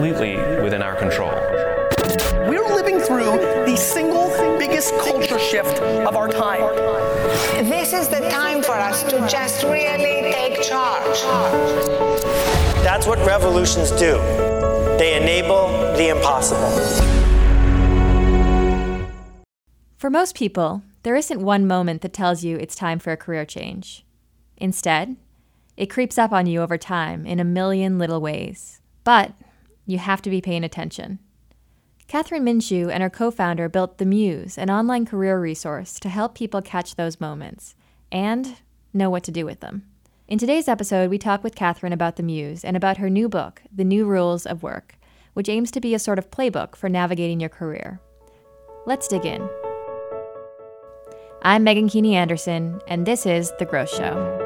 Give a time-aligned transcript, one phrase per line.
[0.00, 1.30] completely within our control.
[2.48, 3.36] We're living through
[3.66, 6.62] the single biggest culture shift of our time.
[7.66, 11.20] This is the time for us to just really take charge.
[12.82, 14.16] That's what revolutions do.
[14.96, 15.68] They enable
[15.98, 16.70] the impossible.
[19.98, 23.44] For most people, there isn't one moment that tells you it's time for a career
[23.44, 24.06] change.
[24.56, 25.16] Instead,
[25.76, 28.80] it creeps up on you over time in a million little ways.
[29.04, 29.34] But
[29.90, 31.18] you have to be paying attention.
[32.08, 36.34] Kathryn Minshew and her co founder built The Muse, an online career resource to help
[36.34, 37.74] people catch those moments
[38.10, 38.56] and
[38.92, 39.84] know what to do with them.
[40.26, 43.62] In today's episode, we talk with Kathryn about The Muse and about her new book,
[43.72, 44.96] The New Rules of Work,
[45.34, 48.00] which aims to be a sort of playbook for navigating your career.
[48.86, 49.48] Let's dig in.
[51.42, 54.39] I'm Meghan Keaney Anderson, and this is The Growth Show.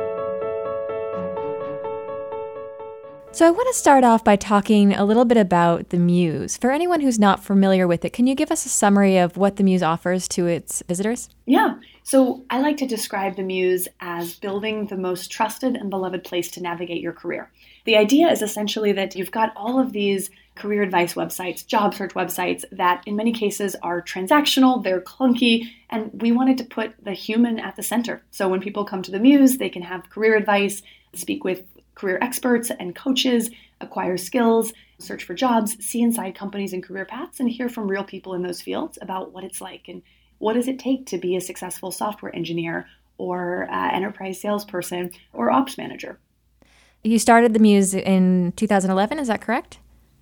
[3.35, 6.57] So, I want to start off by talking a little bit about the Muse.
[6.57, 9.57] For anyone who's not familiar with it, can you give us a summary of what
[9.57, 11.29] the Muse offers to its visitors?
[11.45, 11.75] Yeah.
[12.05, 16.49] So, I like to describe the Muse as building the most trusted and beloved place
[16.53, 17.51] to navigate your career.
[17.87, 22.15] The idea is essentially that you've got all of these career advice websites, job search
[22.15, 27.15] websites that in many cases are transactional, they're clunky, and we wanted to put the
[27.15, 28.23] human at the center.
[28.31, 30.83] So when people come to the Muse, they can have career advice,
[31.15, 33.51] speak with career experts and coaches,
[33.81, 38.05] acquire skills, search for jobs, see inside companies and career paths, and hear from real
[38.05, 40.03] people in those fields about what it's like and
[40.39, 42.87] what does it take to be a successful software engineer
[43.19, 46.19] or uh, enterprise salesperson or ops manager.
[47.03, 49.79] You started the Muse in 2011, is that correct?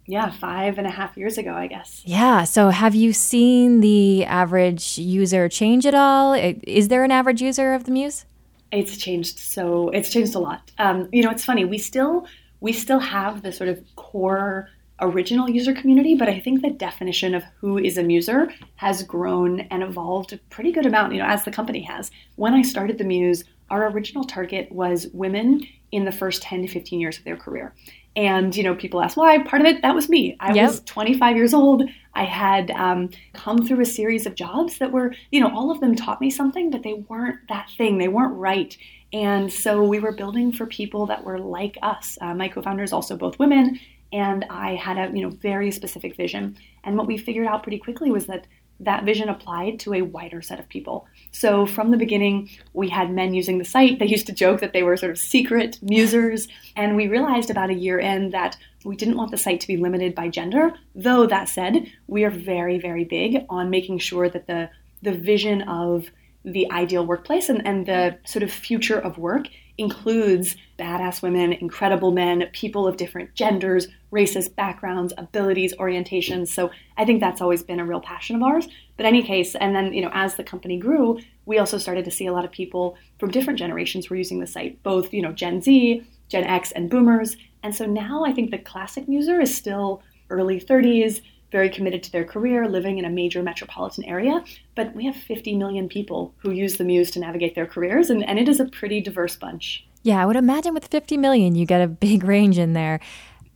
[0.06, 2.02] Yeah, five and a half years ago, I guess.
[2.04, 2.42] Yeah.
[2.42, 6.34] So, have you seen the average user change at all?
[6.34, 8.26] Is there an average user of the Muse?
[8.72, 10.70] It's changed so it's changed a lot.
[10.78, 11.64] Um, you know, it's funny.
[11.64, 12.26] We still
[12.60, 14.68] we still have the sort of core
[15.00, 19.60] original user community, but I think the definition of who is a muser has grown
[19.60, 21.12] and evolved a pretty good amount.
[21.12, 22.10] You know, as the company has.
[22.36, 26.68] When I started the Muse, our original target was women in the first 10 to
[26.68, 27.74] 15 years of their career.
[28.14, 29.42] And, you know, people ask why.
[29.42, 30.36] Part of it, that was me.
[30.40, 30.68] I yep.
[30.68, 31.82] was 25 years old.
[32.14, 35.80] I had um, come through a series of jobs that were, you know, all of
[35.80, 37.96] them taught me something, but they weren't that thing.
[37.96, 38.76] They weren't right.
[39.14, 42.18] And so we were building for people that were like us.
[42.20, 43.80] Uh, my co-founders also both women,
[44.12, 46.58] and I had a, you know, very specific vision.
[46.84, 48.46] And what we figured out pretty quickly was that
[48.80, 51.06] that vision applied to a wider set of people.
[51.30, 53.98] So from the beginning, we had men using the site.
[53.98, 56.48] They used to joke that they were sort of secret musers.
[56.74, 59.76] And we realized about a year in that we didn't want the site to be
[59.76, 60.74] limited by gender.
[60.94, 64.70] Though that said, we are very, very big on making sure that the,
[65.02, 66.08] the vision of
[66.44, 69.46] the ideal workplace and, and the sort of future of work
[69.78, 76.48] includes badass women, incredible men, people of different genders, races, backgrounds, abilities, orientations.
[76.48, 78.68] So I think that's always been a real passion of ours.
[78.96, 82.10] But any case, and then you know, as the company grew, we also started to
[82.10, 85.32] see a lot of people from different generations were using the site, both you know
[85.32, 87.36] Gen Z, Gen X, and Boomers.
[87.62, 91.20] And so now I think the classic user is still early 30s,
[91.52, 94.42] very committed to their career, living in a major metropolitan area.
[94.74, 98.24] But we have 50 million people who use the Muse to navigate their careers, and,
[98.24, 99.86] and it is a pretty diverse bunch.
[100.02, 102.98] Yeah, I would imagine with 50 million, you get a big range in there.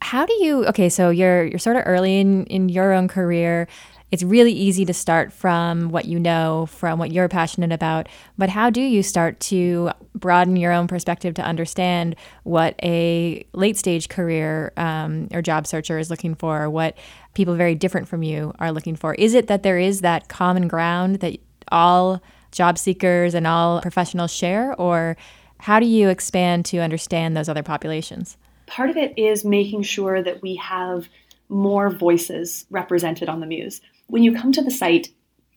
[0.03, 3.67] How do you, okay, so you're, you're sort of early in, in your own career
[4.13, 8.09] it's really easy to start from what you know, from what you're passionate about.
[8.39, 12.15] But how do you start to broaden your own perspective to understand
[12.45, 16.97] what a late stage career um, or job searcher is looking for, what
[17.36, 19.14] people very different from you are looking for?
[19.14, 21.38] Is it that there is that common ground that
[21.70, 22.20] all
[22.50, 25.16] job seekers and all professionals share, or
[25.58, 28.36] how do you expand to understand those other populations?
[28.66, 31.08] Part of it is making sure that we have
[31.48, 35.08] more voices represented on the Muse when you come to the site,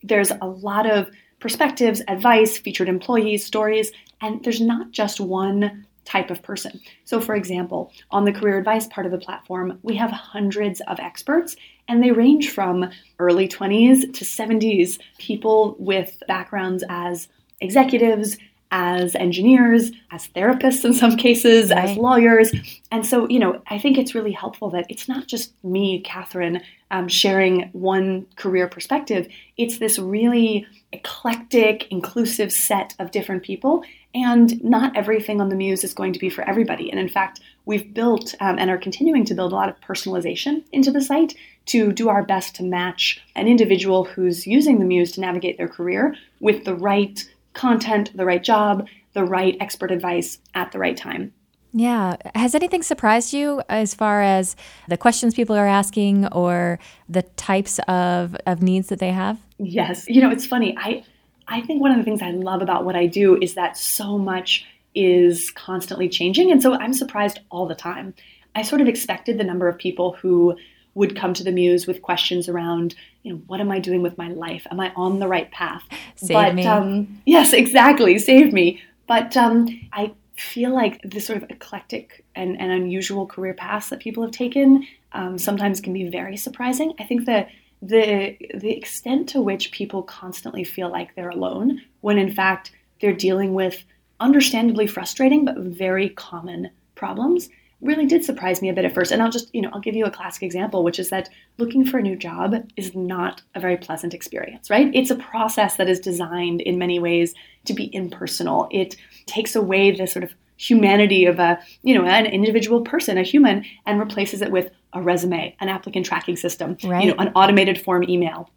[0.04, 1.10] there's a lot of
[1.40, 3.92] perspectives, advice, featured employees, stories,
[4.22, 6.80] and there's not just one type of person.
[7.06, 11.00] So, for example, on the career advice part of the platform, we have hundreds of
[11.00, 11.56] experts,
[11.88, 12.90] and they range from
[13.20, 17.28] early 20s to 70s, people with backgrounds as
[17.62, 18.38] executives,
[18.72, 21.90] as engineers, as therapists in some cases, right.
[21.90, 22.52] as lawyers.
[22.92, 26.62] And so, you know, I think it's really helpful that it's not just me, Kathryn,
[26.92, 29.28] um, sharing one career perspective.
[29.58, 33.84] It's this really eclectic, inclusive set of different people.
[34.14, 36.90] And not everything on the Muse is going to be for everybody.
[36.90, 40.64] And in fact, we've built um, and are continuing to build a lot of personalization
[40.72, 41.36] into the site
[41.68, 45.68] to do our best to match an individual who's using the Muse to navigate their
[45.68, 50.98] career with the right content, the right job, the right expert advice at the right
[50.98, 51.34] time.
[51.72, 52.16] Yeah.
[52.34, 54.56] Has anything surprised you as far as
[54.88, 59.40] the questions people are asking or the types of, of needs that they have?
[59.60, 60.06] Yes.
[60.08, 60.76] You know, it's funny.
[60.78, 61.04] I
[61.52, 64.20] I think one of the things I love about what I do is that so
[64.20, 66.52] much is constantly changing.
[66.52, 68.14] And so I'm surprised all the time.
[68.56, 70.56] I sort of expected the number of people who
[71.00, 72.94] would come to the muse with questions around,
[73.24, 74.68] you know, what am I doing with my life?
[74.70, 75.84] Am I on the right path?
[76.16, 76.66] Save but me.
[76.66, 78.82] Um, yes, exactly, save me.
[79.08, 84.02] But um, I feel like this sort of eclectic and, and unusual career paths that
[84.02, 86.94] people have taken um, sometimes can be very surprising.
[87.00, 87.48] I think that
[87.82, 93.14] the the extent to which people constantly feel like they're alone when in fact they're
[93.14, 93.86] dealing with
[94.20, 97.48] understandably frustrating but very common problems
[97.82, 99.12] really did surprise me a bit at first.
[99.12, 101.86] And i'll just you know i'll give you a classic example which is that looking
[101.86, 104.92] for a new job is not a very pleasant experience right?
[104.94, 107.34] It's a process that is designed in many ways
[107.66, 108.68] to be impersonal.
[108.72, 108.96] It
[109.26, 113.64] takes away the sort of humanity of a you know an individual person a human
[113.86, 117.04] and replaces it with a resume an applicant tracking system Right.
[117.06, 118.50] you know an automated form email.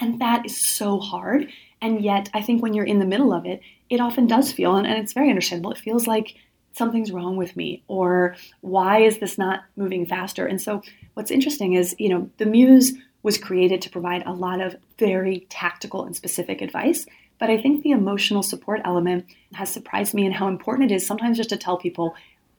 [0.00, 1.48] And that is so hard.
[1.80, 4.76] And yet i think when you're in the middle of it it often does feel
[4.76, 6.34] and, and it's very understandable it feels like
[6.78, 10.82] something's wrong with me or why is this not moving faster and so
[11.14, 15.46] what's interesting is you know the muse was created to provide a lot of very
[15.50, 17.04] tactical and specific advice
[17.38, 21.06] but i think the emotional support element has surprised me in how important it is
[21.06, 22.14] sometimes just to tell people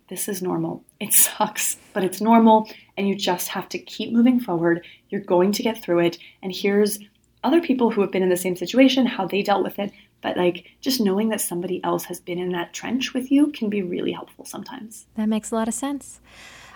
[0.09, 0.83] this is normal.
[0.99, 2.67] It sucks, but it's normal,
[2.97, 4.83] and you just have to keep moving forward.
[5.09, 6.17] You're going to get through it.
[6.41, 6.99] And here's
[7.43, 9.91] other people who have been in the same situation, how they dealt with it.
[10.21, 13.69] But like just knowing that somebody else has been in that trench with you can
[13.69, 15.05] be really helpful sometimes.
[15.15, 16.19] That makes a lot of sense.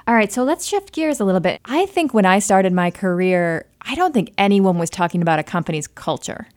[0.06, 1.62] All right, so let's shift gears a little bit.
[1.64, 5.44] I think when I started my career, I don't think anyone was talking about a
[5.44, 6.48] company's culture.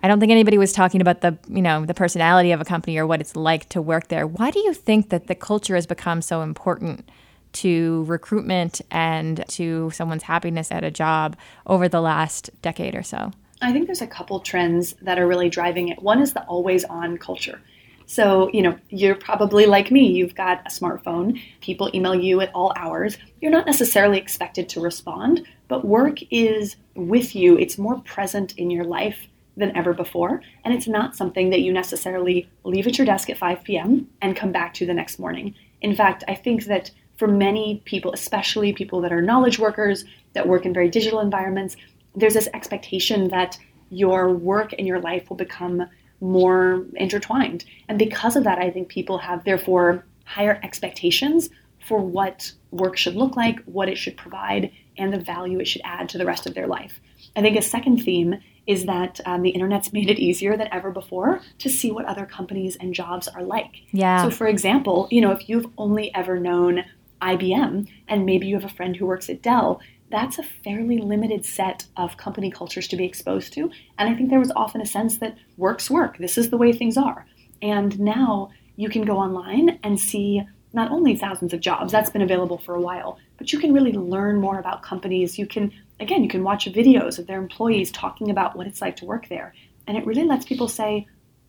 [0.00, 2.96] I don't think anybody was talking about the, you know, the personality of a company
[2.96, 4.26] or what it's like to work there.
[4.26, 7.08] Why do you think that the culture has become so important
[7.54, 11.36] to recruitment and to someone's happiness at a job
[11.66, 13.32] over the last decade or so?
[13.60, 16.02] I think there's a couple trends that are really driving it.
[16.02, 17.60] One is the always on culture.
[18.06, 22.50] So, you know, you're probably like me, you've got a smartphone, people email you at
[22.54, 23.18] all hours.
[23.42, 28.70] You're not necessarily expected to respond, but work is with you, it's more present in
[28.70, 29.28] your life
[29.58, 30.40] than ever before.
[30.64, 34.08] And it's not something that you necessarily leave at your desk at 5 p.m.
[34.22, 35.54] and come back to the next morning.
[35.82, 40.48] In fact, I think that for many people, especially people that are knowledge workers, that
[40.48, 41.76] work in very digital environments,
[42.18, 43.58] there's this expectation that
[43.90, 45.88] your work and your life will become
[46.20, 47.64] more intertwined.
[47.88, 51.48] And because of that, I think people have therefore higher expectations
[51.86, 55.80] for what work should look like, what it should provide, and the value it should
[55.84, 57.00] add to the rest of their life.
[57.36, 58.36] I think a second theme
[58.66, 62.26] is that um, the internet's made it easier than ever before to see what other
[62.26, 63.82] companies and jobs are like.
[63.92, 64.24] Yeah.
[64.24, 66.84] So, for example, you know, if you've only ever known
[67.20, 69.80] IBM and maybe you have a friend who works at Dell,
[70.10, 73.70] that's a fairly limited set of company cultures to be exposed to.
[73.98, 76.18] And I think there was often a sense that work's work.
[76.18, 77.26] This is the way things are.
[77.60, 80.42] And now you can go online and see
[80.72, 83.92] not only thousands of jobs, that's been available for a while, but you can really
[83.92, 85.38] learn more about companies.
[85.38, 88.96] You can, again, you can watch videos of their employees talking about what it's like
[88.96, 89.54] to work there.
[89.86, 91.06] And it really lets people say,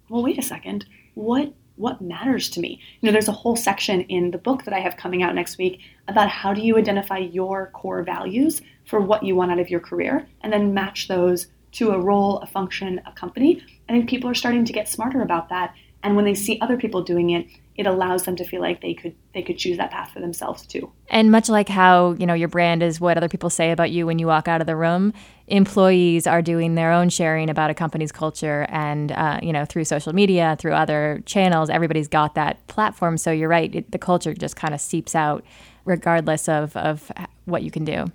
[0.10, 2.82] well, wait a second, what what matters to me?
[3.00, 5.58] You know, there's a whole section in the book that I have coming out next
[5.58, 9.70] week about how do you identify your core values for what you want out of
[9.70, 13.64] your career and then match those to a role, a function, a company.
[13.88, 15.74] I think people are starting to get smarter about that.
[16.04, 17.48] And when they see other people doing it,
[17.80, 20.68] it allows them to feel like they could they could choose that path for themselves
[20.68, 20.92] too.
[21.08, 24.06] And much like how, you know, your brand is what other people say about you
[24.06, 25.14] when you walk out of the room,
[25.48, 29.86] employees are doing their own sharing about a company's culture and, uh, you know, through
[29.86, 33.16] social media, through other channels, everybody's got that platform.
[33.16, 35.46] So you're right, it, the culture just kind of seeps out
[35.86, 37.10] regardless of, of
[37.46, 38.08] what you can do.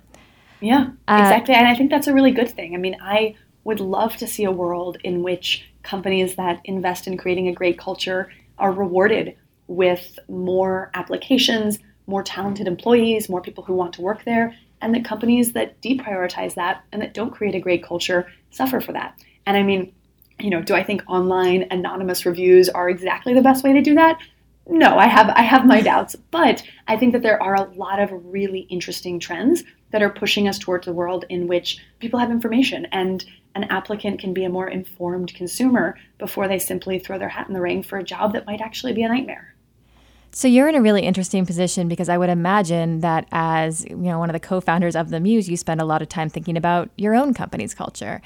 [0.61, 1.55] Yeah, exactly.
[1.55, 2.75] and I think that's a really good thing.
[2.75, 7.17] I mean, I would love to see a world in which companies that invest in
[7.17, 9.35] creating a great culture are rewarded
[9.67, 15.05] with more applications, more talented employees, more people who want to work there, and that
[15.05, 19.19] companies that deprioritize that and that don't create a great culture suffer for that.
[19.45, 19.93] And I mean,
[20.39, 23.95] you know, do I think online anonymous reviews are exactly the best way to do
[23.95, 24.19] that?
[24.67, 27.99] No, I have I have my doubts, but I think that there are a lot
[27.99, 32.31] of really interesting trends that are pushing us towards a world in which people have
[32.31, 37.29] information and an applicant can be a more informed consumer before they simply throw their
[37.29, 39.54] hat in the ring for a job that might actually be a nightmare.
[40.35, 44.19] So you're in a really interesting position because I would imagine that as you know
[44.19, 46.89] one of the co-founders of the Muse, you spend a lot of time thinking about
[46.97, 48.21] your own company's culture.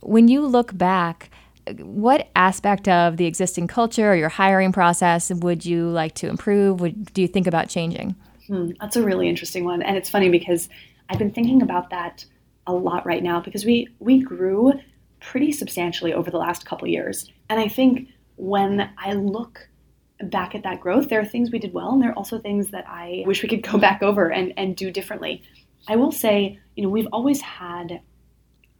[0.00, 1.30] When you look back,
[1.78, 6.82] what aspect of the existing culture or your hiring process would you like to improve?
[6.82, 8.14] Would do you think about changing?
[8.48, 10.68] Hmm, that's a really interesting one, and it's funny because
[11.08, 12.26] I've been thinking about that
[12.66, 14.74] a lot right now because we we grew
[15.20, 19.70] pretty substantially over the last couple years, and I think when I look
[20.24, 22.68] back at that growth, there are things we did well, and there are also things
[22.70, 25.42] that I wish we could go back over and, and do differently.
[25.88, 28.00] I will say, you know, we've always had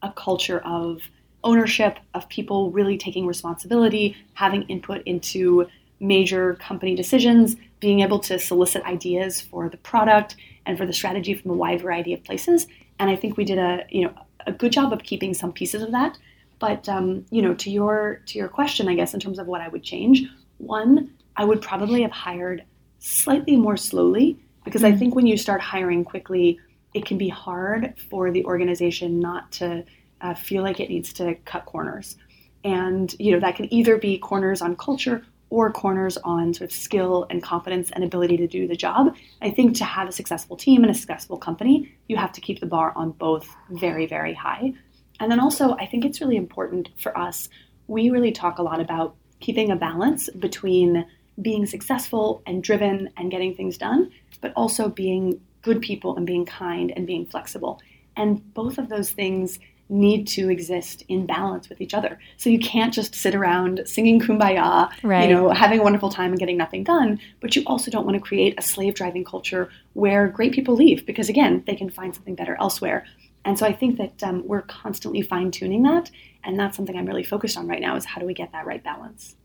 [0.03, 1.03] a culture of
[1.45, 5.67] ownership, of people really taking responsibility, having input into
[6.01, 11.35] major company decisions, being able to solicit ideas for the product and for the strategy
[11.35, 12.67] from a wide variety of places.
[12.99, 14.13] And I think we did a, you know,
[14.47, 16.19] a good job of keeping some pieces of that.
[16.59, 19.61] But um, you know, to your to your question, I guess in terms of what
[19.61, 20.23] I would change,
[20.59, 22.65] one, I would probably have hired
[22.99, 24.99] slightly more slowly because I mm-hmm.
[24.99, 26.59] think when you start hiring quickly,
[26.95, 29.85] it can be hard for the organization not to
[30.21, 32.17] uh, feel like it needs to cut corners.
[32.65, 36.77] And you know that can either be corners on culture or corners on sort of
[36.77, 39.15] skill and confidence and ability to do the job.
[39.41, 42.59] I think to have a successful team and a successful company, you have to keep
[42.59, 44.73] the bar on both very, very high.
[45.21, 47.49] And then also, I think it's really important for us.
[47.87, 51.07] We really talk a lot about keeping a balance between
[51.41, 56.47] being successful and driven and getting things done, but also being good people and being
[56.47, 57.81] kind and being flexible.
[58.17, 62.19] And both of those things need to exist in balance with each other.
[62.37, 65.29] So you can't just sit around singing kumbaya, right.
[65.29, 68.17] you know, having a wonderful time and getting nothing done, but you also don't want
[68.17, 72.15] to create a slave driving culture where great people leave because again, they can find
[72.15, 73.07] something better elsewhere.
[73.45, 76.11] And so I think that um, we're constantly fine tuning that,
[76.43, 78.67] and that's something I'm really focused on right now is how do we get that
[78.67, 79.37] right balance.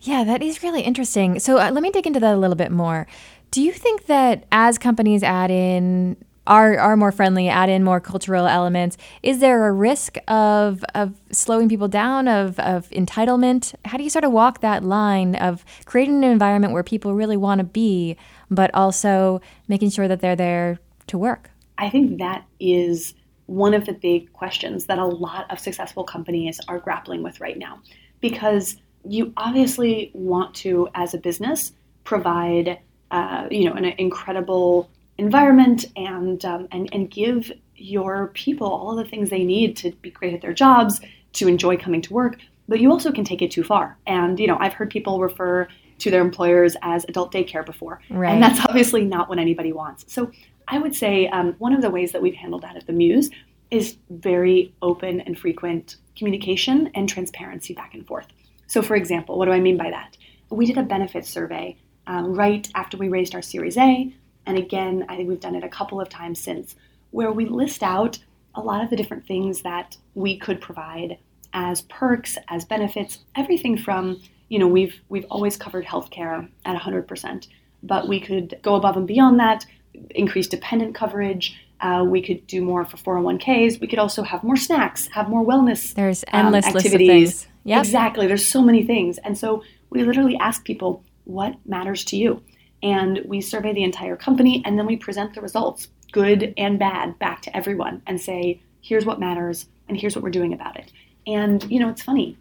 [0.00, 1.38] Yeah, that is really interesting.
[1.40, 3.06] So uh, let me dig into that a little bit more.
[3.50, 6.16] Do you think that as companies add in
[6.48, 11.14] are are more friendly, add in more cultural elements, is there a risk of of
[11.30, 13.74] slowing people down, of of entitlement?
[13.84, 17.36] How do you sort of walk that line of creating an environment where people really
[17.36, 18.16] want to be,
[18.50, 20.78] but also making sure that they're there
[21.08, 21.50] to work?
[21.76, 23.14] I think that is
[23.46, 27.56] one of the big questions that a lot of successful companies are grappling with right
[27.56, 27.80] now
[28.20, 28.76] because
[29.08, 31.72] you obviously want to, as a business,
[32.04, 32.78] provide
[33.10, 39.04] uh, you know an incredible environment and um, and and give your people all the
[39.04, 41.00] things they need to be great at their jobs,
[41.34, 42.38] to enjoy coming to work.
[42.68, 43.96] But you also can take it too far.
[44.06, 48.32] And you know, I've heard people refer to their employers as adult daycare before, right.
[48.32, 50.04] and that's obviously not what anybody wants.
[50.12, 50.30] So
[50.68, 53.30] I would say um, one of the ways that we've handled that at the Muse
[53.70, 58.26] is very open and frequent communication and transparency back and forth.
[58.68, 60.16] So, for example, what do I mean by that?
[60.50, 64.14] We did a benefits survey um, right after we raised our Series A.
[64.46, 66.76] And again, I think we've done it a couple of times since,
[67.10, 68.18] where we list out
[68.54, 71.18] a lot of the different things that we could provide
[71.52, 77.48] as perks, as benefits, everything from, you know, we've we've always covered healthcare at 100%,
[77.82, 79.64] but we could go above and beyond that,
[80.10, 83.80] increase dependent coverage, uh, we could do more for 401ks.
[83.80, 85.94] We could also have more snacks, have more wellness.
[85.94, 87.46] There's um, endless um, activities.
[87.80, 88.26] Exactly.
[88.26, 89.18] There's so many things.
[89.18, 92.42] And so we literally ask people, what matters to you?
[92.82, 97.18] And we survey the entire company and then we present the results, good and bad,
[97.18, 100.92] back to everyone and say, here's what matters and here's what we're doing about it.
[101.26, 102.38] And, you know, it's funny.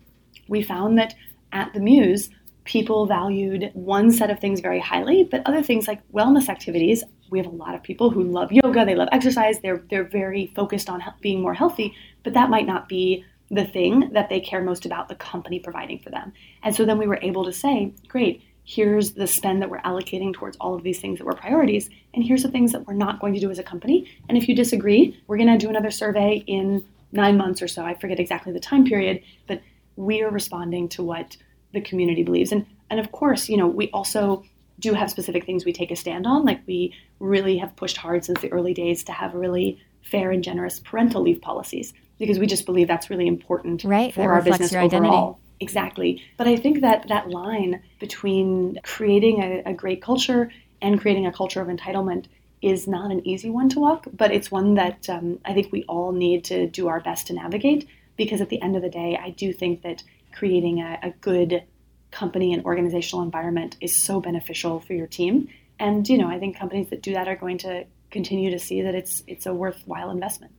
[0.48, 1.15] We found that
[1.51, 2.29] at the Muse,
[2.63, 7.39] people valued one set of things very highly, but other things like wellness activities we
[7.39, 10.89] have a lot of people who love yoga, they love exercise, they're they're very focused
[10.89, 14.86] on being more healthy, but that might not be the thing that they care most
[14.86, 16.34] about the company providing for them.
[16.63, 20.34] And so then we were able to say, great, here's the spend that we're allocating
[20.34, 23.20] towards all of these things that were priorities, and here's the things that we're not
[23.20, 24.10] going to do as a company.
[24.27, 27.86] And if you disagree, we're going to do another survey in 9 months or so.
[27.86, 29.62] I forget exactly the time period, but
[29.96, 31.38] we are responding to what
[31.74, 32.51] the community believes.
[32.51, 34.44] And and of course, you know, we also
[34.80, 36.46] do have specific things we take a stand on.
[36.46, 40.44] Like we really have pushed hard since the early days to have really fair and
[40.44, 44.74] generous parental leave policies because we just believe that's really important right, for our business
[44.74, 44.86] overall.
[44.86, 45.41] Identity.
[45.59, 46.24] Exactly.
[46.38, 51.31] But I think that that line between creating a, a great culture and creating a
[51.31, 52.25] culture of entitlement
[52.62, 55.83] is not an easy one to walk, but it's one that um, I think we
[55.83, 59.17] all need to do our best to navigate because at the end of the day,
[59.21, 61.63] I do think that creating a, a good
[62.12, 65.50] company and organizational environment is so beneficial for your team.
[65.79, 68.81] And you know, I think companies that do that are going to continue to see
[68.83, 70.53] that it's it's a worthwhile investment.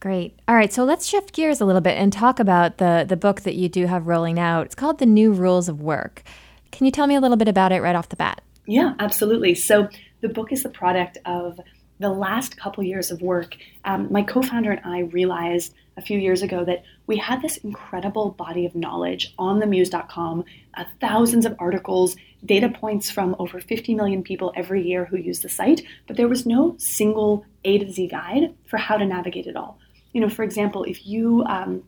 [0.00, 0.38] Great.
[0.46, 3.40] All right, so let's shift gears a little bit and talk about the the book
[3.42, 4.66] that you do have rolling out.
[4.66, 6.22] It's called The New Rules of Work.
[6.70, 8.42] Can you tell me a little bit about it right off the bat?
[8.66, 9.54] Yeah, absolutely.
[9.54, 9.88] So
[10.20, 11.58] the book is the product of
[12.00, 16.18] the last couple years of work, um, my co founder and I realized a few
[16.18, 21.56] years ago that we had this incredible body of knowledge on themuse.com, uh, thousands of
[21.58, 22.14] articles,
[22.44, 26.28] data points from over 50 million people every year who use the site, but there
[26.28, 29.80] was no single A to Z guide for how to navigate it all.
[30.12, 31.82] You know, for example, if you um,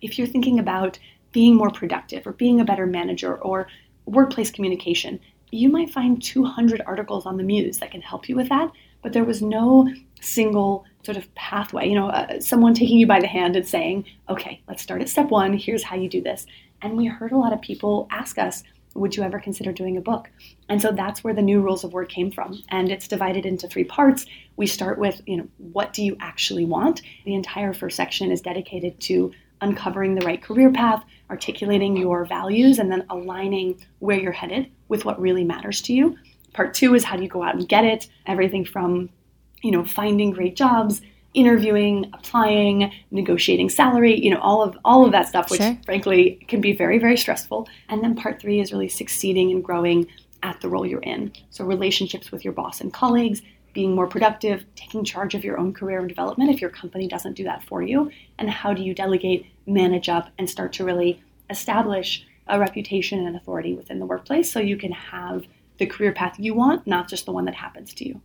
[0.00, 0.98] if you're thinking about
[1.32, 3.68] being more productive or being a better manager or
[4.04, 8.48] workplace communication, you might find 200 articles on the Muse that can help you with
[8.48, 9.88] that but there was no
[10.20, 14.04] single sort of pathway, you know, uh, someone taking you by the hand and saying,
[14.28, 16.46] okay, let's start at step one, here's how you do this.
[16.80, 18.62] And we heard a lot of people ask us,
[18.94, 20.30] would you ever consider doing a book?
[20.68, 22.62] And so that's where the new rules of work came from.
[22.68, 24.26] And it's divided into three parts.
[24.56, 27.02] We start with, you know, what do you actually want?
[27.24, 32.78] The entire first section is dedicated to uncovering the right career path, articulating your values,
[32.78, 36.18] and then aligning where you're headed with what really matters to you.
[36.52, 38.08] Part two is how do you go out and get it?
[38.26, 39.08] Everything from,
[39.62, 41.00] you know, finding great jobs,
[41.34, 45.78] interviewing, applying, negotiating salary, you know, all of all of that stuff, which sure.
[45.84, 47.68] frankly can be very, very stressful.
[47.88, 50.06] And then part three is really succeeding and growing
[50.42, 51.32] at the role you're in.
[51.50, 55.72] So relationships with your boss and colleagues, being more productive, taking charge of your own
[55.72, 58.94] career and development if your company doesn't do that for you, and how do you
[58.94, 64.52] delegate, manage up, and start to really establish a reputation and authority within the workplace
[64.52, 65.44] so you can have
[65.78, 68.20] the career path you want, not just the one that happens to you.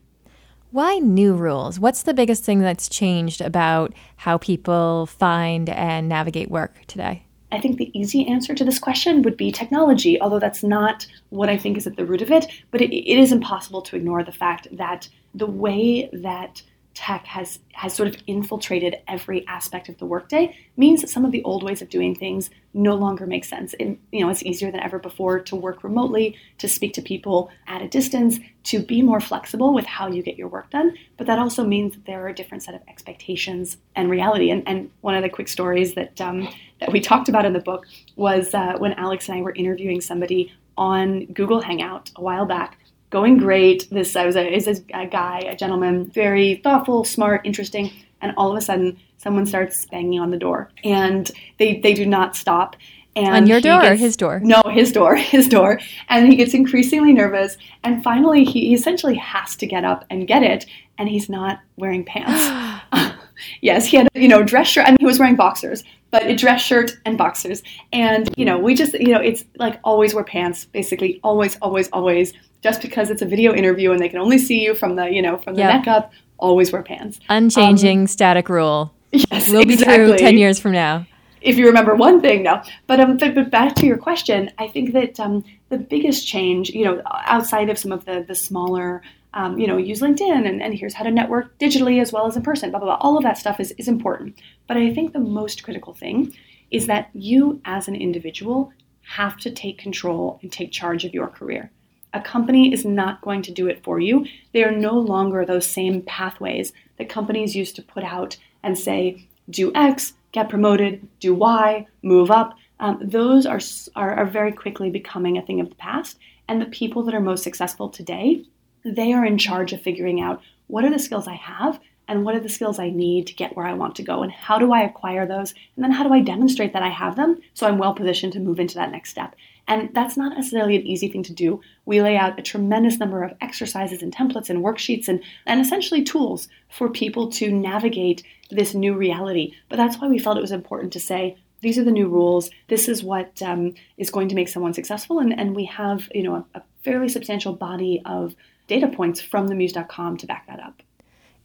[0.72, 1.80] Why new rules?
[1.80, 7.24] What's the biggest thing that's changed about how people find and navigate work today?
[7.54, 11.48] I think the easy answer to this question would be technology, although that's not what
[11.48, 12.48] I think is at the root of it.
[12.72, 16.62] But it, it is impossible to ignore the fact that the way that
[16.98, 21.32] tech has has sort of infiltrated every aspect of the workday means that some of
[21.32, 23.76] the old ways of doing things no longer make sense.
[23.80, 27.52] And you know, it's easier than ever before to work remotely, to speak to people
[27.68, 30.96] at a distance, to be more flexible with how you get your work done.
[31.18, 34.50] But that also means that there are a different set of expectations and reality.
[34.50, 36.50] And, and one of the quick stories that um,
[36.80, 37.86] that we talked about in the book
[38.16, 42.80] was uh, when Alex and I were interviewing somebody on Google Hangout a while back
[43.10, 43.88] going great.
[43.90, 47.92] This I was a, is a guy, a gentleman, very thoughtful, smart, interesting,
[48.22, 52.06] and all of a sudden someone starts banging on the door, and they they do
[52.06, 52.76] not stop.
[53.16, 54.40] And on your door gets, or his door?
[54.44, 55.80] No, his door, his door.
[56.08, 57.58] And he gets increasingly nervous.
[57.84, 60.68] And finally, he essentially has to get up and get it.
[61.00, 62.84] And he's not wearing pants.
[63.62, 64.86] yes, he had, you know, dress shirt.
[64.86, 67.64] I mean, he was wearing boxers, but a dress shirt and boxers.
[67.92, 71.90] And, you know, we just, you know, it's like always wear pants, basically, always, always,
[71.90, 75.06] always just because it's a video interview and they can only see you from the,
[75.10, 75.86] you know, from the yep.
[75.86, 77.20] neck up, always wear pants.
[77.30, 78.94] Unchanging um, static rule.
[79.32, 79.98] Yes, will exactly.
[79.98, 81.08] be true 10 years from now.
[81.42, 82.62] If you remember one thing, no.
[82.88, 86.72] But um, but, but back to your question, I think that um, the biggest change,
[86.72, 89.02] you know, outside of some of the the smaller,
[89.34, 92.36] um, you know, use LinkedIn and, and here's how to network digitally as well as
[92.36, 92.98] in person, blah blah blah.
[93.00, 94.36] All of that stuff is is important.
[94.68, 96.34] But I think the most critical thing
[96.70, 101.28] is that you as an individual have to take control and take charge of your
[101.28, 101.72] career.
[102.14, 104.26] A company is not going to do it for you.
[104.54, 109.28] They are no longer those same pathways that companies used to put out and say,
[109.50, 112.56] do X, get promoted, do Y, move up.
[112.80, 113.60] Um, those are,
[113.96, 116.18] are, are very quickly becoming a thing of the past.
[116.48, 118.44] And the people that are most successful today,
[118.84, 122.36] they are in charge of figuring out what are the skills I have and what
[122.36, 124.72] are the skills I need to get where I want to go and how do
[124.72, 127.78] I acquire those and then how do I demonstrate that I have them so I'm
[127.78, 129.36] well positioned to move into that next step.
[129.68, 131.60] And that's not necessarily an easy thing to do.
[131.86, 136.04] We lay out a tremendous number of exercises and templates and worksheets and, and essentially
[136.04, 139.54] tools for people to navigate this new reality.
[139.68, 142.50] But that's why we felt it was important to say, these are the new rules.
[142.68, 145.20] This is what um, is going to make someone successful.
[145.20, 148.36] And, and we have, you know, a, a fairly substantial body of
[148.68, 150.82] data points from themuse.com to back that up.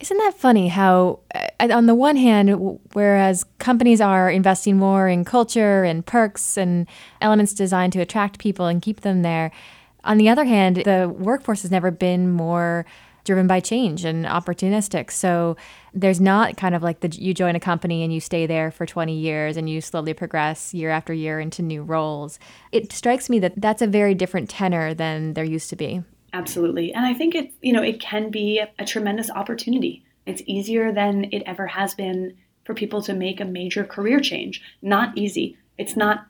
[0.03, 5.25] Isn't that funny how, uh, on the one hand, whereas companies are investing more in
[5.25, 6.89] culture and perks and
[7.21, 9.53] elements designed to attract people and keep them there,
[10.03, 12.85] on the other hand, the workforce has never been more
[13.23, 15.13] driven by change and opportunistic.
[15.13, 15.57] So
[15.95, 18.85] there's not kind of like the you join a company and you stay there for
[18.85, 22.41] 20 years and you slowly progress year after year into new roles.
[22.73, 26.03] It strikes me that that's a very different tenor than there used to be.
[26.33, 26.93] Absolutely.
[26.95, 30.05] And I think it, you know, it can be a tremendous opportunity.
[30.25, 34.63] It's easier than it ever has been for people to make a major career change.
[34.81, 35.59] Not easy.
[35.79, 36.27] It's not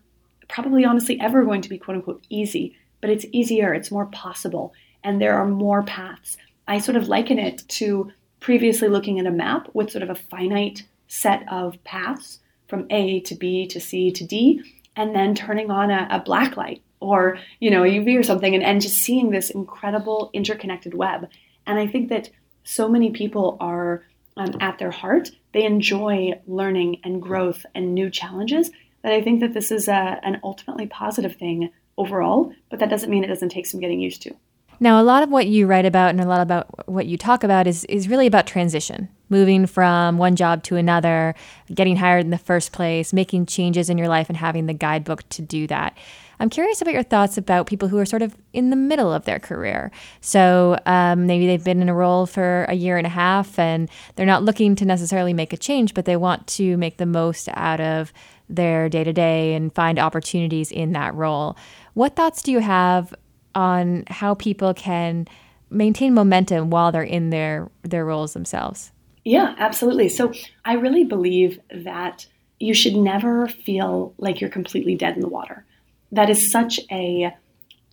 [0.49, 4.73] probably honestly ever going to be quote unquote easy, but it's easier, it's more possible,
[5.03, 6.37] and there are more paths.
[6.69, 10.15] I sort of liken it to previously looking at a map with sort of a
[10.15, 14.63] finite set of paths from A to B to C to D,
[14.97, 18.55] and then turning on a, a black light or you know a UV or something,
[18.55, 21.29] and, and just seeing this incredible interconnected web.
[21.67, 22.31] And I think that
[22.65, 24.05] so many people are
[24.37, 28.71] um, at their heart, they enjoy learning and growth and new challenges.
[29.03, 33.11] That I think that this is a, an ultimately positive thing overall, but that doesn't
[33.11, 34.35] mean it doesn't take some getting used to.
[34.81, 37.45] Now, a lot of what you write about and a lot about what you talk
[37.45, 41.37] about is, is really about transition, moving from one job to another,
[41.73, 45.29] getting hired in the first place, making changes in your life, and having the guidebook
[45.29, 45.97] to do that.
[46.41, 49.25] I'm curious about your thoughts about people who are sort of in the middle of
[49.25, 49.91] their career.
[50.21, 53.89] So um, maybe they've been in a role for a year and a half and
[54.17, 57.49] they're not looking to necessarily make a change, but they want to make the most
[57.55, 58.13] out of
[58.49, 61.57] their day to day and find opportunities in that role.
[61.95, 63.15] What thoughts do you have
[63.55, 65.27] on how people can
[65.73, 68.93] maintain momentum while they're in their their roles themselves.
[69.25, 70.09] Yeah, absolutely.
[70.09, 70.33] So
[70.65, 72.27] I really believe that
[72.59, 75.65] you should never feel like you're completely dead in the water.
[76.13, 77.35] That is such a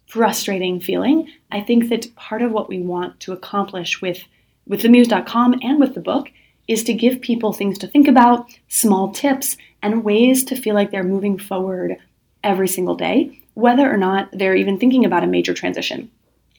[0.07, 1.29] frustrating feeling.
[1.51, 4.23] I think that part of what we want to accomplish with
[4.67, 6.29] with themuse.com and with the book
[6.67, 10.91] is to give people things to think about, small tips, and ways to feel like
[10.91, 11.97] they're moving forward
[12.43, 16.09] every single day whether or not they're even thinking about a major transition.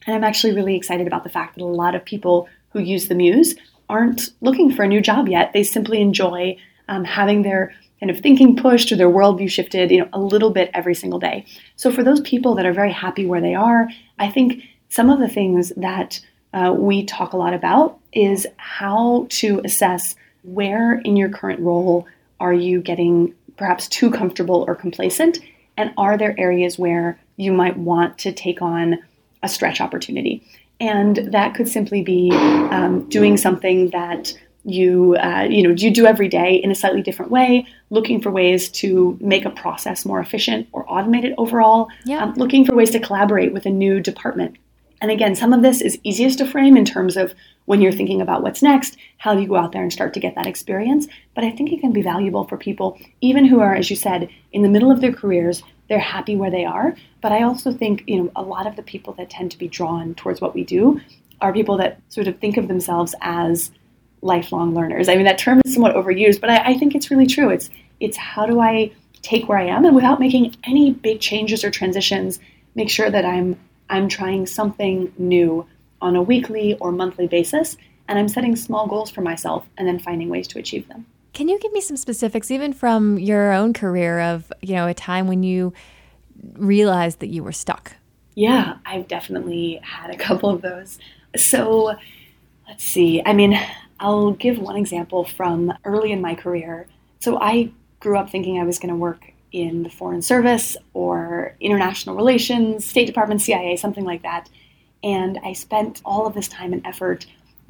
[0.07, 3.09] And I'm actually really excited about the fact that a lot of people who use
[3.09, 3.55] the Muse
[3.89, 5.53] aren't looking for a new job yet.
[5.53, 6.57] They simply enjoy
[6.89, 10.51] um, having their kind of thinking pushed or their worldview shifted, you know, a little
[10.51, 11.45] bit every single day.
[11.77, 15.21] So for those people that are very happy where they are, I think some of
[15.21, 16.21] the things that
[16.53, 22.07] uh, we talk a lot about is how to assess where in your current role
[22.41, 25.39] are you getting perhaps too comfortable or complacent
[25.77, 28.99] and are there areas where you might want to take on
[29.43, 30.43] a stretch opportunity?
[30.81, 34.33] And that could simply be um, doing something that
[34.65, 38.31] you uh, you know you do every day in a slightly different way looking for
[38.31, 42.25] ways to make a process more efficient or automate it overall yeah.
[42.25, 44.57] um, looking for ways to collaborate with a new department
[45.01, 48.21] and again some of this is easiest to frame in terms of when you're thinking
[48.21, 51.07] about what's next how do you go out there and start to get that experience
[51.35, 54.29] but i think it can be valuable for people even who are as you said
[54.53, 56.95] in the middle of their careers they're happy where they are.
[57.21, 59.69] But I also think, you know, a lot of the people that tend to be
[59.69, 61.01] drawn towards what we do
[61.43, 63.73] are people that sort of think of themselves as
[64.23, 65.09] lifelong learners.
[65.09, 67.51] I mean, that term is somewhat overused, but I, I think it's really true.
[67.51, 71.65] It's it's how do I take where I am and without making any big changes
[71.65, 72.41] or transitions,
[72.75, 75.67] make sure that I'm I'm trying something new
[76.01, 77.77] on a weekly or monthly basis,
[78.09, 81.07] and I'm setting small goals for myself and then finding ways to achieve them.
[81.33, 84.95] Can you give me some specifics, even from your own career, of you know a
[84.95, 85.73] time when you
[86.55, 87.97] realized that you were stuck?
[88.35, 90.99] Yeah, I've definitely had a couple of those.
[91.37, 91.95] So
[92.67, 93.23] let's see.
[93.25, 93.59] I mean,
[94.01, 96.87] I'll give one example from early in my career.
[97.21, 101.55] So I grew up thinking I was going to work in the Foreign Service or
[101.61, 104.49] international relations, State Department, CIA, something like that.
[105.03, 107.27] And I spent all of this time and effort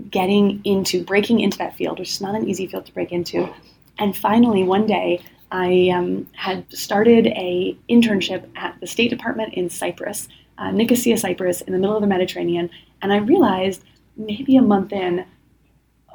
[0.09, 3.53] getting into breaking into that field, which is not an easy field to break into.
[3.99, 5.21] And finally, one day,
[5.53, 11.61] I um, had started a internship at the State Department in Cyprus, uh, Nicosia, Cyprus,
[11.63, 12.71] in the middle of the Mediterranean,
[13.03, 13.83] and I realized
[14.17, 15.25] maybe a month in,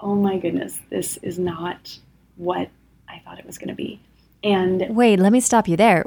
[0.01, 1.97] oh my goodness, this is not
[2.35, 2.69] what
[3.07, 3.99] I thought it was going to be.
[4.43, 6.05] And wait, let me stop you there.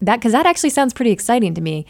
[0.00, 1.86] That because that actually sounds pretty exciting to me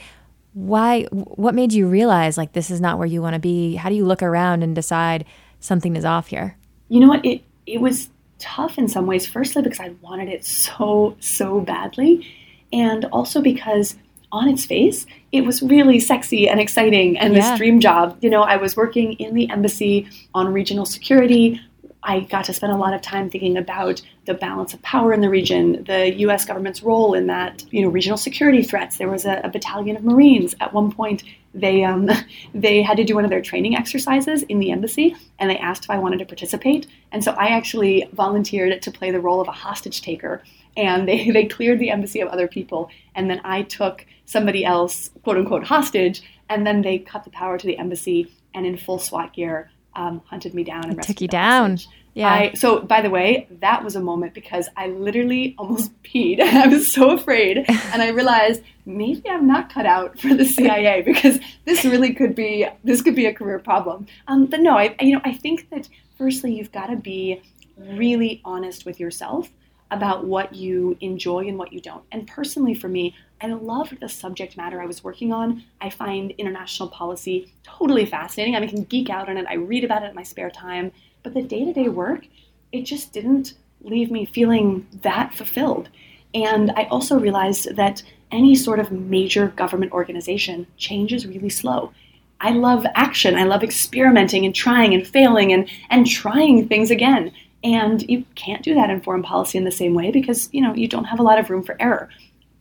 [0.56, 3.90] why what made you realize like this is not where you want to be how
[3.90, 5.22] do you look around and decide
[5.60, 6.56] something is off here
[6.88, 10.42] you know what it it was tough in some ways firstly because i wanted it
[10.46, 12.26] so so badly
[12.72, 13.96] and also because
[14.36, 17.50] on its face it was really sexy and exciting and yeah.
[17.50, 21.60] this dream job you know i was working in the embassy on regional security
[22.06, 25.20] I got to spend a lot of time thinking about the balance of power in
[25.20, 26.44] the region, the U.S.
[26.44, 28.96] government's role in that, you know, regional security threats.
[28.96, 31.24] There was a, a battalion of Marines at one point.
[31.52, 32.08] They um,
[32.54, 35.84] they had to do one of their training exercises in the embassy, and they asked
[35.84, 36.86] if I wanted to participate.
[37.10, 40.42] And so I actually volunteered to play the role of a hostage taker.
[40.76, 45.10] And they, they cleared the embassy of other people, and then I took somebody else,
[45.22, 48.98] quote unquote, hostage, and then they cut the power to the embassy and in full
[48.98, 51.72] SWAT gear um, hunted me down and took you down.
[51.72, 51.92] Hostage.
[52.14, 52.32] Yeah.
[52.32, 56.40] I, so, by the way, that was a moment because I literally almost peed.
[56.40, 61.02] I was so afraid, and I realized maybe I'm not cut out for the CIA
[61.06, 64.06] because this really could be this could be a career problem.
[64.28, 67.42] Um, but no, I you know I think that firstly you've got to be
[67.76, 69.50] really honest with yourself
[69.90, 72.02] about what you enjoy and what you don't.
[72.10, 75.64] And personally, for me, I loved the subject matter I was working on.
[75.80, 78.56] I find international policy totally fascinating.
[78.56, 79.46] I, mean, I can geek out on it.
[79.48, 80.92] I read about it in my spare time.
[81.22, 82.26] But the day to day work,
[82.72, 85.88] it just didn't leave me feeling that fulfilled.
[86.34, 91.92] And I also realized that any sort of major government organization change is really slow.
[92.40, 93.36] I love action.
[93.36, 97.32] I love experimenting and trying and failing and, and trying things again.
[97.64, 100.74] And you can't do that in foreign policy in the same way because, you know,
[100.74, 102.10] you don't have a lot of room for error.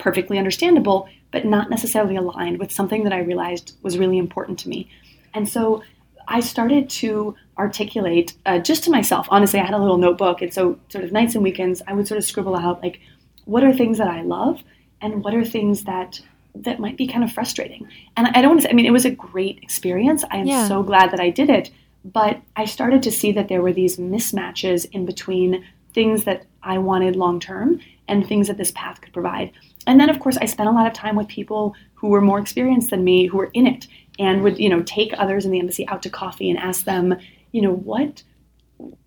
[0.05, 0.99] Perfectly understandable,
[1.31, 4.87] but not necessarily aligned with something that I realized was really important to me.
[5.33, 5.81] And so
[6.27, 9.27] I started to articulate uh, just to myself.
[9.31, 12.07] Honestly, I had a little notebook, and so sort of nights and weekends, I would
[12.07, 12.99] sort of scribble out like,
[13.45, 14.61] what are things that I love,
[15.01, 16.21] and what are things that
[16.53, 17.87] that might be kind of frustrating.
[18.15, 20.23] And I don't want to say, I mean, it was a great experience.
[20.29, 20.67] I am yeah.
[20.67, 21.71] so glad that I did it.
[22.05, 26.77] But I started to see that there were these mismatches in between things that I
[26.77, 29.51] wanted long term and things that this path could provide.
[29.87, 32.39] And then, of course, I spent a lot of time with people who were more
[32.39, 33.87] experienced than me, who were in it,
[34.19, 37.15] and would, you know, take others in the embassy out to coffee and ask them,
[37.51, 38.21] you know, what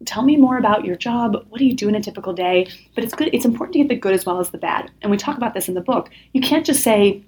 [0.06, 1.44] tell me more about your job.
[1.48, 2.68] What do you do in a typical day?
[2.94, 3.30] But it's good.
[3.32, 4.90] It's important to get the good as well as the bad.
[5.02, 6.10] And we talk about this in the book.
[6.32, 7.22] You can't just say,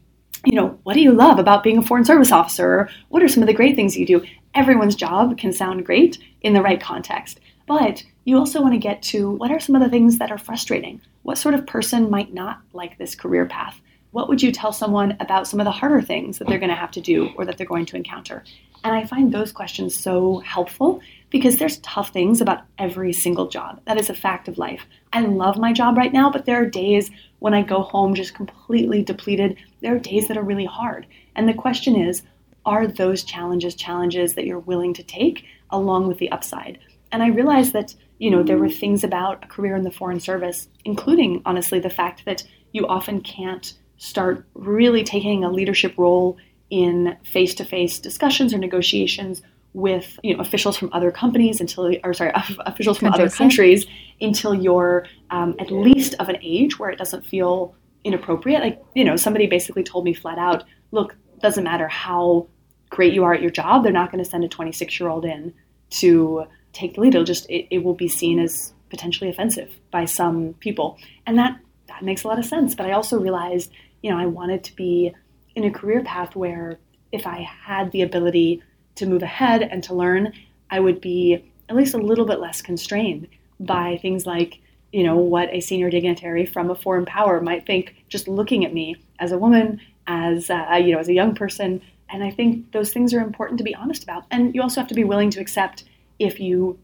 [0.44, 2.88] you know, what do you love about being a foreign service officer?
[3.10, 4.24] What are some of the great things you do?
[4.54, 7.40] Everyone's job can sound great in the right context.
[7.66, 10.38] But you also want to get to what are some of the things that are
[10.38, 11.00] frustrating?
[11.22, 13.80] What sort of person might not like this career path?
[14.12, 16.74] What would you tell someone about some of the harder things that they're going to
[16.74, 18.44] have to do or that they're going to encounter?
[18.82, 23.80] And I find those questions so helpful because there's tough things about every single job.
[23.86, 24.84] That is a fact of life.
[25.12, 28.34] I love my job right now, but there are days when I go home just
[28.34, 29.56] completely depleted.
[29.80, 31.06] There are days that are really hard.
[31.36, 32.22] And the question is,
[32.66, 36.78] are those challenges challenges that you're willing to take along with the upside?
[37.12, 40.20] And I realize that, you know, there were things about a career in the foreign
[40.20, 46.36] service, including honestly the fact that you often can't start really taking a leadership role
[46.68, 52.32] in face-to-face discussions or negotiations with you know officials from other companies until or sorry
[52.66, 54.28] officials from countries, other countries yeah.
[54.28, 59.04] until you're um, at least of an age where it doesn't feel inappropriate like you
[59.04, 62.46] know somebody basically told me flat out look doesn't matter how
[62.90, 65.24] great you are at your job they're not going to send a 26 year old
[65.24, 65.54] in
[65.90, 70.04] to take the lead it'll just it, it will be seen as potentially offensive by
[70.04, 73.70] some people and that that makes a lot of sense but i also realized
[74.02, 75.12] you know i wanted to be
[75.54, 76.78] in a career path where
[77.12, 78.62] if i had the ability
[79.00, 80.32] to move ahead and to learn,
[80.70, 83.28] I would be at least a little bit less constrained
[83.58, 84.60] by things like,
[84.92, 88.74] you know, what a senior dignitary from a foreign power might think just looking at
[88.74, 91.80] me as a woman, as uh, you know, as a young person.
[92.08, 94.24] And I think those things are important to be honest about.
[94.30, 95.84] And you also have to be willing to accept
[96.20, 96.78] if you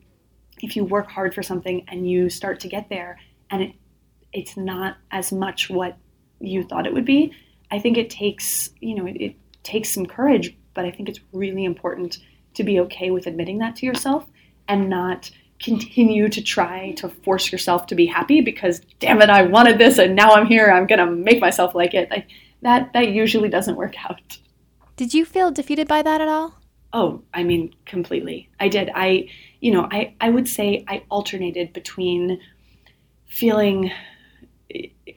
[0.63, 3.21] if you work hard for something and you start to get there
[3.51, 3.73] and it
[4.33, 5.97] it's not as much what
[6.41, 7.33] you thought it would be.
[7.71, 11.21] I think it takes, you know, it, it takes some courage, but I think it's
[11.33, 12.19] really important
[12.55, 14.27] to be okay with admitting that to yourself
[14.69, 19.43] and not continue to try to force yourself to be happy because damn it I
[19.43, 22.11] wanted this and now I'm here I'm going to make myself like it.
[22.11, 22.29] Like
[22.63, 24.39] that that usually doesn't work out.
[24.97, 26.59] Did you feel defeated by that at all?
[26.97, 28.49] Oh, I mean completely.
[28.59, 28.91] I did.
[28.95, 29.29] I
[29.61, 32.41] you know, I I would say I alternated between
[33.27, 33.93] feeling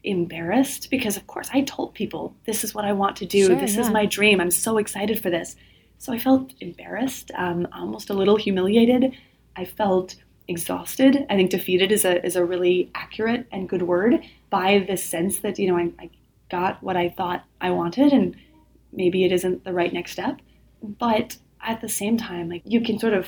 [0.04, 3.48] embarrassed because of course I told people this is what I want to do.
[3.48, 3.82] Sure, this yeah.
[3.82, 4.42] is my dream.
[4.42, 5.56] I'm so excited for this.
[6.00, 9.16] So I felt embarrassed, um, almost a little humiliated.
[9.56, 10.16] I felt
[10.50, 11.26] exhausted.
[11.30, 15.40] I think defeated is a is a really accurate and good word by this sense
[15.40, 16.10] that you know I, I
[16.52, 18.36] got what I thought I wanted and
[18.92, 20.42] maybe it isn't the right next step.
[20.84, 23.28] But at the same time, like you can sort of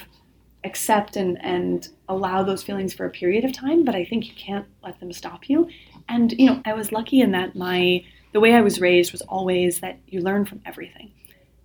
[0.63, 4.33] accept and and allow those feelings for a period of time, but I think you
[4.35, 5.69] can't let them stop you.
[6.07, 9.21] And you know, I was lucky in that my the way I was raised was
[9.21, 11.11] always that you learn from everything.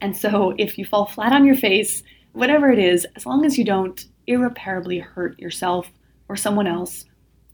[0.00, 2.02] And so if you fall flat on your face,
[2.32, 5.90] whatever it is, as long as you don't irreparably hurt yourself
[6.28, 7.04] or someone else,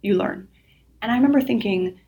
[0.02, 0.48] you learn.
[1.00, 2.00] And I remember thinking,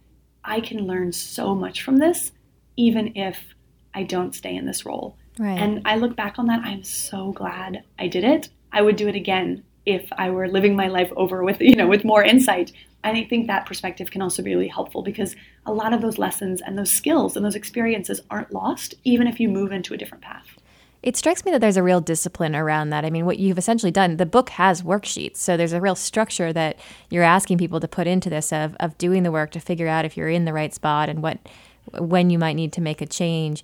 [0.44, 2.32] I can learn so much from this,
[2.76, 3.54] even if
[3.94, 5.16] I don't stay in this role.
[5.38, 5.58] Right.
[5.58, 8.48] And I look back on that, I'm so glad I did it.
[8.72, 11.86] I would do it again if I were living my life over with, you know,
[11.86, 12.72] with more insight
[13.04, 16.16] and I think that perspective can also be really helpful because a lot of those
[16.16, 19.98] lessons and those skills and those experiences aren't lost, even if you move into a
[19.98, 20.46] different path.
[21.02, 23.04] It strikes me that there's a real discipline around that.
[23.04, 25.36] I mean, what you've essentially done, the book has worksheets.
[25.36, 26.78] So there's a real structure that
[27.10, 30.06] you're asking people to put into this of, of doing the work to figure out
[30.06, 31.38] if you're in the right spot and what
[31.98, 33.62] when you might need to make a change.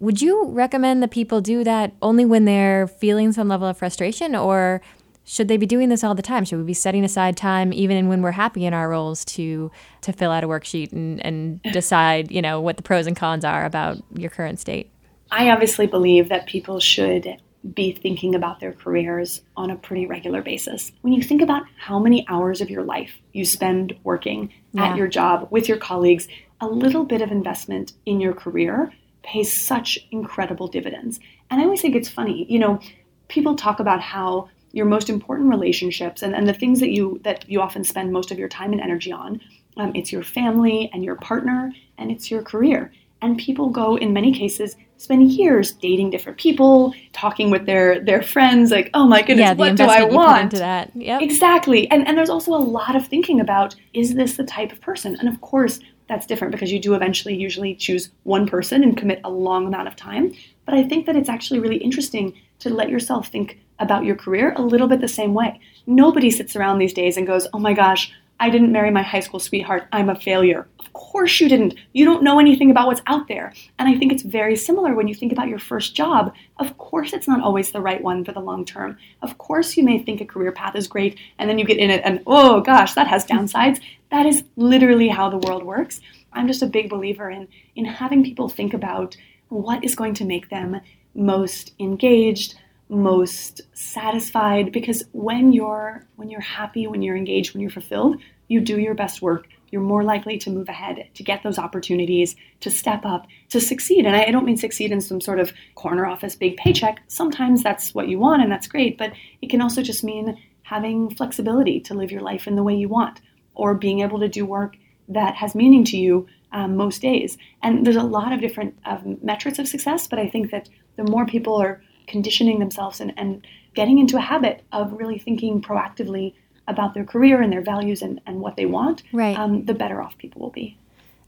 [0.00, 4.34] Would you recommend that people do that only when they're feeling some level of frustration
[4.34, 4.80] or
[5.24, 6.44] should they be doing this all the time?
[6.44, 10.12] Should we be setting aside time even when we're happy in our roles to to
[10.12, 13.64] fill out a worksheet and, and decide, you know, what the pros and cons are
[13.64, 14.90] about your current state?
[15.30, 17.36] I obviously believe that people should
[17.74, 20.92] be thinking about their careers on a pretty regular basis.
[21.02, 24.86] When you think about how many hours of your life you spend working yeah.
[24.86, 26.26] at your job with your colleagues,
[26.60, 28.90] a little bit of investment in your career
[29.30, 31.20] pays such incredible dividends.
[31.50, 32.80] And I always think it's funny, you know,
[33.28, 37.48] people talk about how your most important relationships and, and the things that you that
[37.48, 39.40] you often spend most of your time and energy on,
[39.76, 42.92] um, it's your family and your partner and it's your career.
[43.22, 48.22] And people go in many cases spend years dating different people, talking with their their
[48.22, 50.52] friends, like, oh my goodness, yeah, what do I want?
[50.94, 51.22] Yep.
[51.22, 51.90] Exactly.
[51.90, 55.16] And and there's also a lot of thinking about is this the type of person?
[55.20, 59.20] And of course, that's different because you do eventually usually choose one person and commit
[59.22, 60.34] a long amount of time.
[60.66, 64.52] But I think that it's actually really interesting to let yourself think about your career
[64.56, 65.60] a little bit the same way.
[65.86, 69.20] Nobody sits around these days and goes, oh my gosh, I didn't marry my high
[69.20, 69.86] school sweetheart.
[69.92, 70.66] I'm a failure.
[70.80, 71.74] Of course you didn't.
[71.92, 73.52] You don't know anything about what's out there.
[73.78, 76.34] And I think it's very similar when you think about your first job.
[76.58, 78.96] Of course, it's not always the right one for the long term.
[79.22, 81.90] Of course, you may think a career path is great and then you get in
[81.90, 83.78] it and, oh gosh, that has downsides.
[84.10, 86.00] That is literally how the world works.
[86.32, 89.16] I'm just a big believer in, in having people think about
[89.48, 90.80] what is going to make them
[91.14, 92.54] most engaged,
[92.88, 98.16] most satisfied because when you're when you're happy when you're engaged when you're fulfilled
[98.48, 99.46] you do your best work.
[99.70, 104.06] You're more likely to move ahead to get those opportunities to step up to succeed.
[104.06, 107.00] And i don't mean succeed in some sort of corner office big paycheck.
[107.06, 111.14] Sometimes that's what you want and that's great but it can also just mean having
[111.14, 113.20] flexibility to live your life in the way you want
[113.54, 114.76] or being able to do work
[115.08, 119.18] that has meaning to you um, most days and there's a lot of different um,
[119.22, 123.46] metrics of success but i think that the more people are conditioning themselves and, and
[123.74, 126.34] getting into a habit of really thinking proactively
[126.68, 129.38] about their career and their values and, and what they want, right.
[129.38, 130.76] Um, the better off people will be.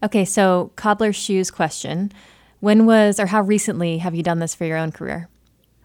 [0.02, 2.12] Okay, so cobbler shoes question.
[2.60, 5.28] When was or how recently have you done this for your own career?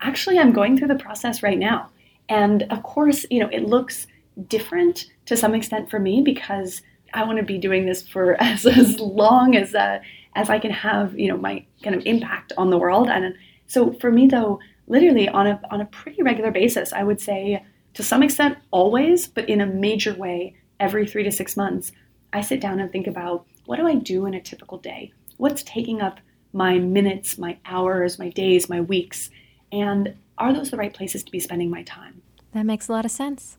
[0.02, 1.90] Actually, I'm going through the process right now.
[2.30, 4.06] And of course, you know, it looks
[4.48, 6.82] different to some extent for me because
[7.14, 10.00] I want to be doing this for as, as long as uh,
[10.36, 13.10] as I can have, you know, my kind of impact on the world.
[13.10, 16.94] And so for me, though, literally on a, on a pretty regular basis.
[16.94, 21.32] I would say to some extent always, but in a major way, every three to
[21.32, 21.92] six months,
[22.34, 25.12] I sit down and think about what do I do in a typical day?
[25.38, 26.20] What's taking up
[26.54, 29.30] my minutes, my hours, my days, my weeks?
[29.72, 32.22] And are those the right places to be spending my time?
[32.54, 33.58] That makes a lot of sense.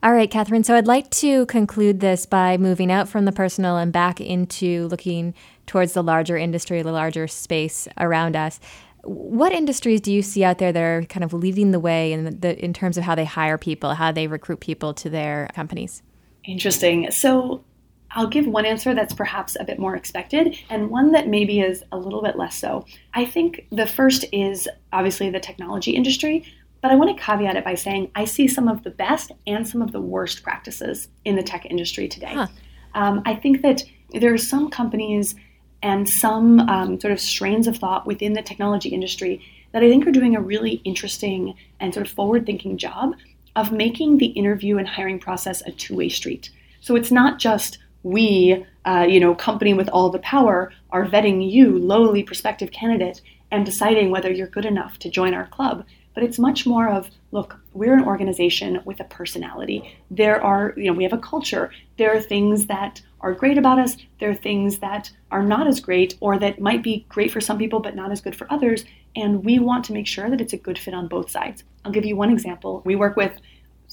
[0.00, 0.64] All right, Kathryn.
[0.64, 4.86] So I'd like to conclude this by moving out from the personal and back into
[4.88, 5.34] looking
[5.66, 8.60] towards the larger industry, the larger space around us.
[9.02, 12.38] What industries do you see out there that are kind of leading the way in
[12.40, 16.02] the in terms of how they hire people, how they recruit people to their companies?
[16.44, 17.10] Interesting.
[17.10, 17.64] So
[18.12, 21.82] I'll give one answer that's perhaps a bit more expected and one that maybe is
[21.90, 22.86] a little bit less so.
[23.14, 26.44] I think the first is obviously the technology industry,
[26.80, 29.66] but I want to caveat it by saying I see some of the best and
[29.66, 32.34] some of the worst practices in the tech industry today.
[32.34, 32.46] Huh.
[32.94, 35.34] Um, I think that there are some companies
[35.82, 39.40] and some um, sort of strains of thought within the technology industry
[39.72, 43.14] that I think are doing a really interesting and sort of forward thinking job
[43.54, 46.50] of making the interview and hiring process a two way street.
[46.80, 51.50] So it's not just we, uh, you know, company with all the power, are vetting
[51.50, 55.84] you, lowly prospective candidate, and deciding whether you're good enough to join our club.
[56.18, 59.96] But it's much more of look, we're an organization with a personality.
[60.10, 61.70] There are, you know, we have a culture.
[61.96, 63.96] There are things that are great about us.
[64.18, 67.56] There are things that are not as great or that might be great for some
[67.56, 68.84] people but not as good for others.
[69.14, 71.62] And we want to make sure that it's a good fit on both sides.
[71.84, 72.82] I'll give you one example.
[72.84, 73.40] We work with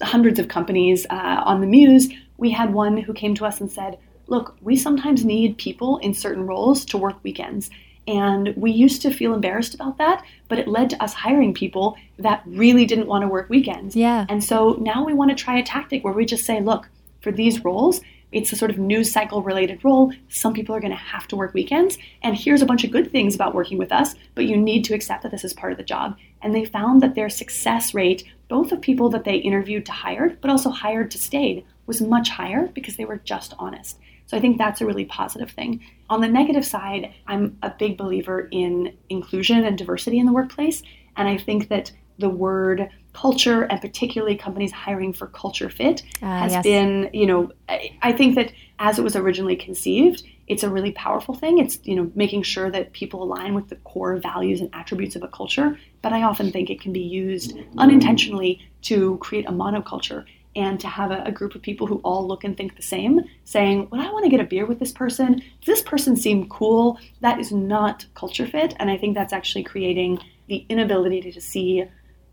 [0.02, 2.10] hundreds of companies uh, on the Muse.
[2.38, 6.16] We had one who came to us and said, Look, we sometimes need people in
[6.16, 7.70] certain roles to work weekends.
[8.08, 11.98] And we used to feel embarrassed about that, but it led to us hiring people
[12.20, 13.96] that really didn't want to work weekends.
[13.96, 14.26] Yeah.
[14.30, 16.88] And so now we want to try a tactic where we just say, look,
[17.22, 20.12] for these roles, it's a sort of news cycle related role.
[20.30, 21.98] Some people are going to have to work weekends.
[22.22, 24.94] And here's a bunch of good things about working with us, but you need to
[24.94, 26.18] accept that this is part of the job.
[26.42, 30.40] And they found that their success rate, both of people that they interviewed to hired,
[30.42, 33.98] but also hired to stayed, was much higher because they were just honest.
[34.28, 35.84] So I think that's a really positive thing.
[36.10, 40.82] On the negative side, I'm a big believer in inclusion and diversity in the workplace.
[41.16, 46.26] And I think that the word culture and particularly companies hiring for culture fit uh,
[46.26, 46.64] has yes.
[46.64, 50.92] been, you know, I, I think that as it was originally conceived, it's a really
[50.92, 51.58] powerful thing.
[51.58, 55.24] It's, you know, making sure that people align with the core values and attributes of
[55.24, 55.78] a culture.
[56.02, 60.26] But I often think it can be used unintentionally to create a monoculture
[60.56, 63.22] and to have a, a, group of people who all look and think the same,
[63.44, 65.36] saying, Well, I want to get a beer with this person.
[65.36, 66.98] Does this person seem cool?
[67.22, 68.76] That is not culture fit.
[68.80, 71.84] And I think that's actually creating the inability to see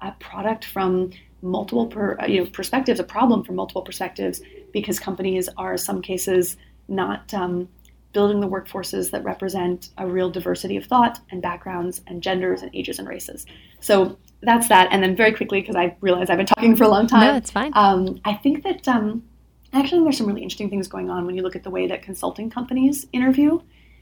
[0.01, 1.11] a product from
[1.43, 4.41] multiple per, uh, you know, perspectives, a problem from multiple perspectives,
[4.73, 6.57] because companies are, in some cases,
[6.89, 7.33] not.
[7.35, 7.69] Um,
[8.13, 12.71] building the workforces that represent a real diversity of thought and backgrounds and genders and
[12.75, 13.47] ages and races.
[13.81, 14.89] So that's that.
[14.91, 17.21] And then very quickly, because I realize I've been talking for a long time.
[17.21, 17.73] No, it's fine.
[17.75, 19.23] Um, I think that um,
[19.73, 22.03] actually there's some really interesting things going on when you look at the way that
[22.03, 23.61] consulting companies interview.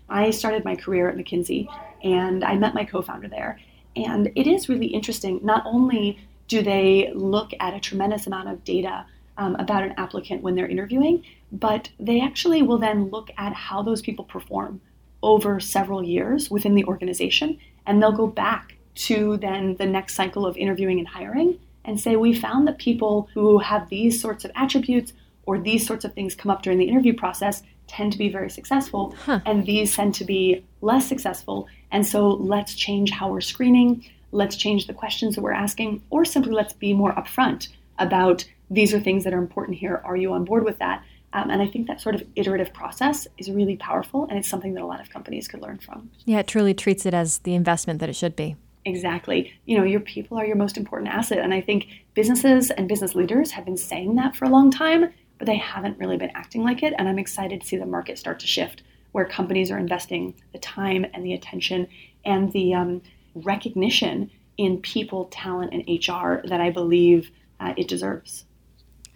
[0.08, 1.68] I started my career at McKinsey
[2.02, 3.60] and I met my co founder there.
[3.96, 5.40] And it is really interesting.
[5.42, 6.18] Not only
[6.48, 10.68] do they look at a tremendous amount of data um, about an applicant when they're
[10.68, 14.80] interviewing, but they actually will then look at how those people perform
[15.22, 17.58] over several years within the organization.
[17.86, 22.16] And they'll go back to then the next cycle of interviewing and hiring and say,
[22.16, 25.12] we found that people who have these sorts of attributes
[25.44, 28.48] or these sorts of things come up during the interview process tend to be very
[28.48, 29.40] successful, huh.
[29.46, 31.66] and these tend to be less successful.
[31.90, 36.24] And so let's change how we're screening, let's change the questions that we're asking, or
[36.24, 37.68] simply let's be more upfront
[37.98, 40.00] about these are things that are important here.
[40.04, 41.02] Are you on board with that?
[41.32, 44.74] Um, and I think that sort of iterative process is really powerful, and it's something
[44.74, 46.10] that a lot of companies could learn from.
[46.24, 48.56] Yeah, it truly treats it as the investment that it should be.
[48.84, 49.52] Exactly.
[49.66, 51.38] You know, your people are your most important asset.
[51.38, 55.12] And I think businesses and business leaders have been saying that for a long time
[55.40, 56.94] but they haven't really been acting like it.
[56.98, 60.58] And I'm excited to see the market start to shift where companies are investing the
[60.58, 61.88] time and the attention
[62.24, 63.02] and the um,
[63.34, 68.44] recognition in people, talent, and HR that I believe uh, it deserves.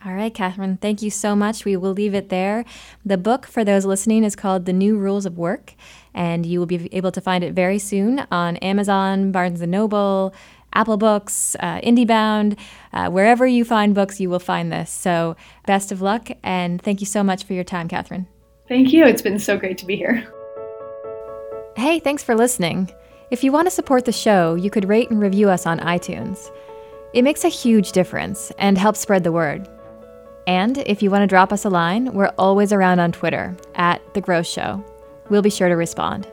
[0.04, 1.66] All right, Kathryn, thank you so much.
[1.66, 2.64] We will leave it there.
[3.04, 5.74] The book, for those listening, is called The New Rules of Work,
[6.14, 10.34] and you will be able to find it very soon on Amazon, Barnes & Noble,
[10.72, 12.58] Apple Books, uh, IndieBound,
[12.92, 14.90] uh, wherever you find books, you will find this.
[14.90, 15.36] So,
[15.66, 18.26] best of luck, and thank you so much for your time, Kathryn.
[18.68, 19.04] Thank you.
[19.04, 20.26] It's been so great to be here.
[21.76, 22.90] Hey, thanks for listening.
[23.30, 26.50] If you want to support the show, you could rate and review us on iTunes.
[27.12, 29.68] It makes a huge difference and helps spread the word.
[30.46, 34.02] And if you want to drop us a line, we're always around on Twitter at
[34.14, 34.84] The Growth Show.
[35.30, 36.28] We'll be sure to respond.